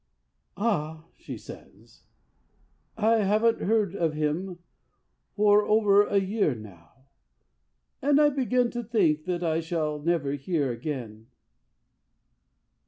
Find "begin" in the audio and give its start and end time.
8.31-8.71